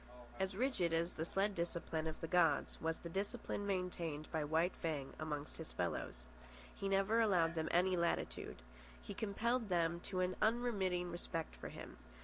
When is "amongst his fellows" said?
5.19-6.25